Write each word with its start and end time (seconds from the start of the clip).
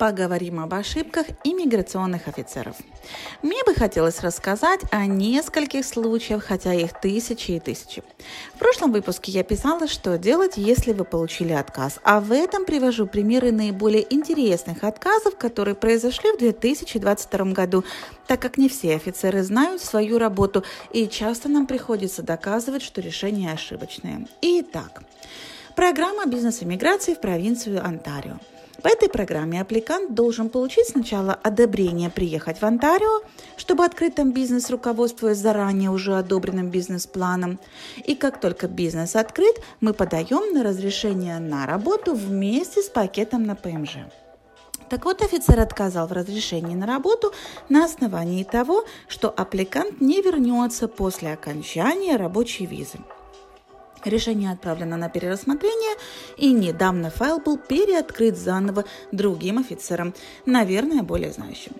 поговорим 0.00 0.60
об 0.60 0.72
ошибках 0.72 1.26
иммиграционных 1.44 2.26
офицеров. 2.26 2.74
Мне 3.42 3.62
бы 3.66 3.74
хотелось 3.74 4.22
рассказать 4.22 4.80
о 4.90 5.04
нескольких 5.04 5.84
случаях, 5.84 6.44
хотя 6.44 6.72
их 6.72 6.98
тысячи 6.98 7.50
и 7.50 7.60
тысячи. 7.60 8.02
В 8.54 8.58
прошлом 8.58 8.92
выпуске 8.92 9.30
я 9.30 9.44
писала, 9.44 9.86
что 9.86 10.16
делать, 10.16 10.54
если 10.56 10.94
вы 10.94 11.04
получили 11.04 11.52
отказ, 11.52 12.00
а 12.02 12.20
в 12.20 12.32
этом 12.32 12.64
привожу 12.64 13.06
примеры 13.06 13.52
наиболее 13.52 14.06
интересных 14.08 14.84
отказов, 14.84 15.36
которые 15.36 15.74
произошли 15.74 16.32
в 16.32 16.38
2022 16.38 17.52
году, 17.52 17.84
так 18.26 18.40
как 18.40 18.56
не 18.56 18.70
все 18.70 18.94
офицеры 18.94 19.42
знают 19.42 19.82
свою 19.82 20.18
работу 20.18 20.64
и 20.94 21.08
часто 21.08 21.50
нам 21.50 21.66
приходится 21.66 22.22
доказывать, 22.22 22.80
что 22.80 23.02
решения 23.02 23.52
ошибочные. 23.52 24.26
Итак, 24.40 25.02
программа 25.76 26.24
бизнес-иммиграции 26.24 27.12
в 27.12 27.20
провинцию 27.20 27.84
Онтарио– 27.84 28.38
по 28.80 28.88
этой 28.88 29.08
программе 29.08 29.60
аппликант 29.60 30.14
должен 30.14 30.48
получить 30.48 30.88
сначала 30.88 31.34
одобрение 31.34 32.10
приехать 32.10 32.60
в 32.60 32.64
Онтарио, 32.64 33.22
чтобы 33.56 33.84
открыть 33.84 34.14
там 34.14 34.32
бизнес, 34.32 34.70
руководствуясь 34.70 35.36
заранее 35.36 35.90
уже 35.90 36.16
одобренным 36.16 36.70
бизнес-планом. 36.70 37.58
И 38.04 38.14
как 38.14 38.40
только 38.40 38.68
бизнес 38.68 39.16
открыт, 39.16 39.60
мы 39.80 39.92
подаем 39.92 40.54
на 40.54 40.62
разрешение 40.62 41.38
на 41.38 41.66
работу 41.66 42.14
вместе 42.14 42.82
с 42.82 42.88
пакетом 42.88 43.44
на 43.44 43.54
ПМЖ. 43.54 43.98
Так 44.88 45.04
вот, 45.04 45.22
офицер 45.22 45.60
отказал 45.60 46.08
в 46.08 46.12
разрешении 46.12 46.74
на 46.74 46.84
работу 46.84 47.32
на 47.68 47.84
основании 47.84 48.42
того, 48.42 48.84
что 49.06 49.30
аппликант 49.30 50.00
не 50.00 50.20
вернется 50.20 50.88
после 50.88 51.32
окончания 51.32 52.16
рабочей 52.16 52.66
визы. 52.66 52.98
Решение 54.04 54.52
отправлено 54.52 54.96
на 54.96 55.08
перерассмотрение, 55.10 55.96
и 56.40 56.52
недавно 56.52 57.10
файл 57.10 57.38
был 57.38 57.58
переоткрыт 57.58 58.36
заново 58.36 58.84
другим 59.12 59.58
офицером, 59.58 60.14
наверное, 60.46 61.02
более 61.02 61.30
знающим. 61.30 61.72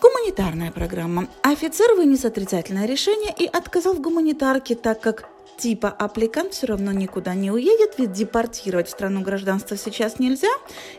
Гуманитарная 0.00 0.72
программа. 0.72 1.28
Офицер 1.42 1.94
вынес 1.94 2.24
отрицательное 2.24 2.86
решение 2.86 3.34
и 3.36 3.46
отказал 3.46 3.94
в 3.94 4.00
гуманитарке, 4.00 4.74
так 4.74 5.00
как 5.00 5.28
типа 5.58 5.88
аппликант 5.88 6.52
все 6.52 6.66
равно 6.66 6.92
никуда 6.92 7.34
не 7.34 7.50
уедет, 7.50 7.98
ведь 7.98 8.12
депортировать 8.12 8.90
страну 8.90 9.22
гражданства 9.22 9.76
сейчас 9.76 10.18
нельзя. 10.18 10.52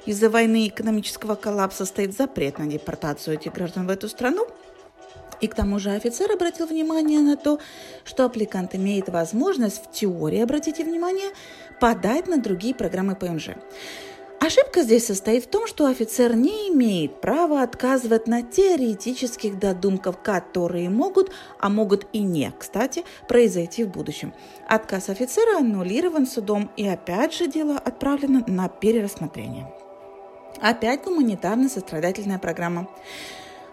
Из-за 0.05 0.29
войны 0.29 0.65
и 0.65 0.69
экономического 0.69 1.35
коллапса 1.35 1.85
стоит 1.85 2.17
запрет 2.17 2.57
на 2.57 2.65
депортацию 2.65 3.35
этих 3.35 3.53
граждан 3.53 3.87
в 3.87 3.89
эту 3.89 4.09
страну. 4.09 4.47
И 5.41 5.47
к 5.47 5.55
тому 5.55 5.79
же 5.79 5.91
офицер 5.91 6.31
обратил 6.31 6.65
внимание 6.65 7.19
на 7.19 7.37
то, 7.37 7.59
что 8.03 8.25
аппликант 8.25 8.75
имеет 8.75 9.09
возможность 9.09 9.83
в 9.83 9.91
теории, 9.91 10.39
обратите 10.39 10.83
внимание, 10.83 11.29
подать 11.79 12.27
на 12.27 12.37
другие 12.37 12.73
программы 12.73 13.15
ПМЖ. 13.15 13.51
Ошибка 14.39 14.83
здесь 14.83 15.07
состоит 15.07 15.45
в 15.45 15.47
том, 15.47 15.65
что 15.65 15.87
офицер 15.87 16.35
не 16.35 16.69
имеет 16.69 17.21
права 17.21 17.63
отказывать 17.63 18.27
на 18.27 18.43
теоретических 18.43 19.57
додумках, 19.57 20.21
которые 20.21 20.89
могут, 20.89 21.31
а 21.59 21.69
могут 21.69 22.05
и 22.13 22.19
не, 22.19 22.53
кстати, 22.57 23.03
произойти 23.27 23.83
в 23.83 23.89
будущем. 23.89 24.33
Отказ 24.67 25.09
офицера 25.09 25.57
аннулирован 25.57 26.27
судом 26.27 26.69
и 26.77 26.87
опять 26.87 27.33
же 27.33 27.47
дело 27.47 27.77
отправлено 27.77 28.43
на 28.45 28.69
перерассмотрение. 28.69 29.73
Опять 30.61 31.03
гуманитарно-сострадательная 31.03 32.39
программа. 32.39 32.87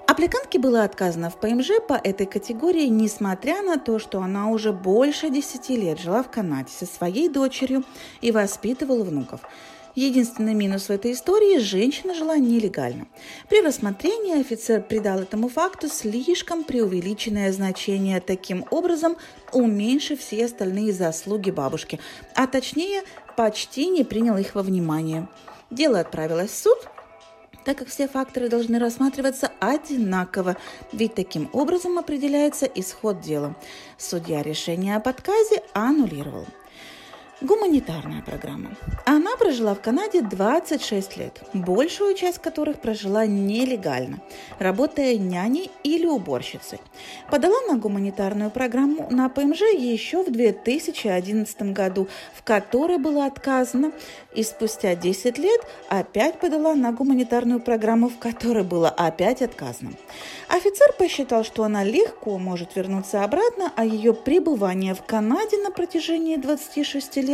Аппликантке 0.06 0.58
было 0.58 0.84
отказано 0.84 1.30
в 1.30 1.36
ПМЖ 1.38 1.70
по 1.88 1.94
этой 1.94 2.26
категории, 2.26 2.86
несмотря 2.86 3.62
на 3.62 3.78
то, 3.78 3.98
что 3.98 4.20
она 4.20 4.50
уже 4.50 4.72
больше 4.72 5.30
10 5.30 5.70
лет 5.70 5.98
жила 5.98 6.22
в 6.22 6.30
Канаде 6.30 6.70
со 6.70 6.84
своей 6.84 7.28
дочерью 7.28 7.84
и 8.20 8.30
воспитывала 8.30 9.02
внуков. 9.02 9.40
Единственный 9.94 10.54
минус 10.54 10.86
в 10.86 10.90
этой 10.90 11.12
истории– 11.12 11.58
женщина 11.60 12.14
жила 12.14 12.36
нелегально. 12.36 13.06
При 13.48 13.62
рассмотрении 13.62 14.40
офицер 14.40 14.82
придал 14.82 15.20
этому 15.20 15.48
факту 15.48 15.88
слишком 15.88 16.64
преувеличенное 16.64 17.52
значение, 17.52 18.20
таким 18.20 18.66
образом 18.70 19.16
уменьшив 19.52 20.20
все 20.20 20.44
остальные 20.44 20.92
заслуги 20.92 21.50
бабушки, 21.50 22.00
а 22.34 22.46
точнее 22.46 23.04
почти 23.36 23.88
не 23.88 24.04
принял 24.04 24.36
их 24.36 24.54
во 24.54 24.62
внимание. 24.62 25.28
Дело 25.70 26.00
отправилось 26.00 26.50
в 26.50 26.58
суд, 26.58 26.78
так 27.64 27.78
как 27.78 27.88
все 27.88 28.06
факторы 28.08 28.48
должны 28.48 28.78
рассматриваться 28.78 29.50
одинаково, 29.60 30.56
ведь 30.92 31.14
таким 31.14 31.48
образом 31.52 31.98
определяется 31.98 32.66
исход 32.66 33.20
дела. 33.20 33.54
Судья 33.98 34.42
решение 34.42 34.96
об 34.96 35.08
отказе 35.08 35.62
аннулировал. 35.72 36.46
Гуманитарная 37.44 38.22
программа. 38.22 38.70
Она 39.04 39.36
прожила 39.36 39.74
в 39.74 39.80
Канаде 39.82 40.22
26 40.22 41.18
лет, 41.18 41.42
большую 41.52 42.14
часть 42.14 42.38
которых 42.38 42.80
прожила 42.80 43.26
нелегально, 43.26 44.20
работая 44.58 45.18
няней 45.18 45.70
или 45.82 46.06
уборщицей. 46.06 46.80
Подала 47.30 47.60
на 47.68 47.76
гуманитарную 47.76 48.50
программу 48.50 49.08
на 49.10 49.28
ПМЖ 49.28 49.60
еще 49.76 50.22
в 50.22 50.32
2011 50.32 51.74
году, 51.74 52.08
в 52.34 52.42
которой 52.42 52.96
было 52.96 53.26
отказано, 53.26 53.92
и 54.34 54.42
спустя 54.42 54.94
10 54.94 55.36
лет 55.36 55.60
опять 55.90 56.40
подала 56.40 56.74
на 56.74 56.92
гуманитарную 56.92 57.60
программу, 57.60 58.08
в 58.08 58.16
которой 58.16 58.64
было 58.64 58.88
опять 58.88 59.42
отказано. 59.42 59.92
Офицер 60.48 60.94
посчитал, 60.98 61.44
что 61.44 61.64
она 61.64 61.84
легко 61.84 62.38
может 62.38 62.74
вернуться 62.74 63.22
обратно, 63.22 63.70
а 63.76 63.84
ее 63.84 64.14
пребывание 64.14 64.94
в 64.94 65.02
Канаде 65.02 65.58
на 65.58 65.70
протяжении 65.70 66.36
26 66.36 67.16
лет 67.16 67.33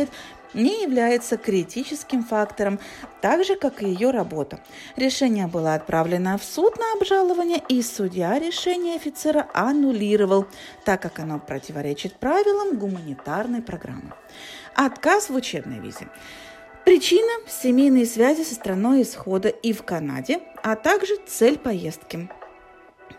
не 0.53 0.83
является 0.83 1.37
критическим 1.37 2.23
фактором, 2.23 2.79
так 3.21 3.43
же, 3.43 3.55
как 3.55 3.81
и 3.81 3.87
ее 3.87 4.11
работа. 4.11 4.59
Решение 4.95 5.47
было 5.47 5.75
отправлено 5.75 6.37
в 6.37 6.43
суд 6.43 6.77
на 6.77 6.93
обжалование, 6.93 7.61
и 7.69 7.81
судья 7.81 8.37
решение 8.39 8.95
офицера 8.95 9.47
аннулировал, 9.53 10.45
так 10.85 11.01
как 11.01 11.19
оно 11.19 11.39
противоречит 11.39 12.15
правилам 12.15 12.77
гуманитарной 12.77 13.61
программы. 13.61 14.13
Отказ 14.75 15.29
в 15.29 15.35
учебной 15.35 15.79
визе. 15.79 16.07
Причина– 16.85 17.31
семейные 17.47 18.05
связи 18.05 18.43
со 18.43 18.55
страной 18.55 19.03
исхода 19.03 19.49
и 19.49 19.71
в 19.71 19.83
Канаде, 19.83 20.39
а 20.63 20.75
также 20.75 21.15
цель 21.27 21.57
поездки– 21.57 22.29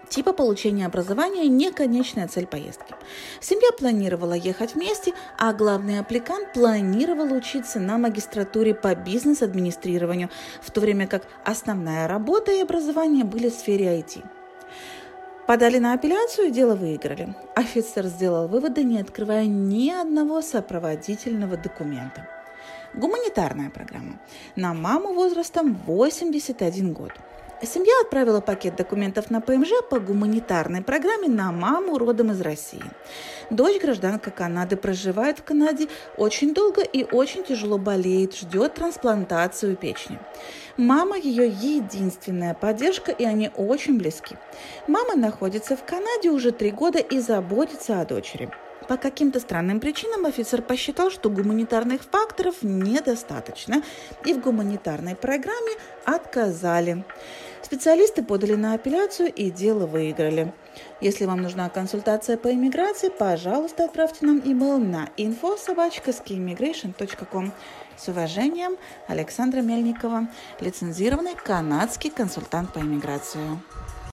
Типа 0.08 0.32
получения 0.32 0.86
образования– 0.86 1.46
не 1.48 1.72
конечная 1.72 2.28
цель 2.28 2.46
поездки. 2.46 2.94
Семья 3.40 3.70
планировала 3.78 4.34
ехать 4.34 4.74
вместе, 4.74 5.12
а 5.38 5.52
главный 5.52 5.98
аппликант 5.98 6.52
планировал 6.52 7.32
учиться 7.32 7.80
на 7.80 7.98
магистратуре 7.98 8.74
по 8.74 8.94
бизнес-администрированию, 8.94 10.28
в 10.60 10.70
то 10.70 10.80
время 10.80 11.06
как 11.06 11.22
основная 11.44 12.08
работа 12.08 12.52
и 12.52 12.60
образование 12.60 13.24
были 13.24 13.48
в 13.48 13.54
сфере 13.54 13.98
IT. 13.98 14.24
Подали 15.46 15.78
на 15.78 15.94
апелляцию, 15.94 16.50
дело 16.50 16.74
выиграли. 16.74 17.34
Офицер 17.54 18.06
сделал 18.06 18.48
выводы, 18.48 18.84
не 18.84 19.00
открывая 19.00 19.46
ни 19.46 19.90
одного 19.90 20.40
сопроводительного 20.40 21.56
документа. 21.56 22.28
Гуманитарная 22.94 23.70
программа. 23.70 24.20
На 24.54 24.74
маму 24.74 25.14
возрастом 25.14 25.74
81 25.86 26.92
год– 26.92 27.12
Семья 27.64 27.92
отправила 28.02 28.40
пакет 28.40 28.74
документов 28.74 29.30
на 29.30 29.40
ПМЖ 29.40 29.70
по 29.88 30.00
гуманитарной 30.00 30.82
программе 30.82 31.28
на 31.28 31.52
маму 31.52 31.96
родом 31.96 32.32
из 32.32 32.40
России. 32.40 32.82
Дочь 33.50 33.80
гражданка 33.80 34.32
Канады 34.32 34.76
проживает 34.76 35.38
в 35.38 35.44
Канаде 35.44 35.86
очень 36.16 36.54
долго 36.54 36.82
и 36.82 37.04
очень 37.04 37.44
тяжело 37.44 37.78
болеет, 37.78 38.34
ждет 38.34 38.74
трансплантацию 38.74 39.76
печени. 39.76 40.18
Мама 40.76 41.16
ее 41.16 41.46
единственная 41.46 42.54
поддержка, 42.54 43.12
и 43.12 43.24
они 43.24 43.52
очень 43.56 43.96
близки. 43.96 44.36
Мама 44.88 45.14
находится 45.14 45.76
в 45.76 45.84
Канаде 45.84 46.30
уже 46.30 46.50
три 46.50 46.72
года 46.72 46.98
и 46.98 47.20
заботится 47.20 48.00
о 48.00 48.04
дочери. 48.04 48.50
По 48.88 48.96
каким-то 48.96 49.38
странным 49.38 49.78
причинам 49.78 50.26
офицер 50.26 50.62
посчитал, 50.62 51.10
что 51.10 51.30
гуманитарных 51.30 52.02
факторов 52.02 52.56
недостаточно, 52.62 53.82
и 54.24 54.34
в 54.34 54.40
гуманитарной 54.40 55.14
программе 55.14 55.72
отказали. 56.04 57.04
Специалисты 57.62 58.22
подали 58.22 58.54
на 58.54 58.74
апелляцию 58.74 59.32
и 59.32 59.50
дело 59.50 59.86
выиграли. 59.86 60.52
Если 61.00 61.24
вам 61.26 61.42
нужна 61.42 61.68
консультация 61.68 62.36
по 62.36 62.52
иммиграции, 62.52 63.08
пожалуйста, 63.08 63.84
отправьте 63.84 64.26
нам 64.26 64.42
имейл 64.44 64.78
на 64.78 65.08
info.skiimmigration.com. 65.16 67.52
С 67.96 68.08
уважением, 68.08 68.76
Александра 69.06 69.60
Мельникова, 69.60 70.26
лицензированный 70.60 71.36
канадский 71.36 72.10
консультант 72.10 72.72
по 72.72 72.80
иммиграции. 72.80 73.60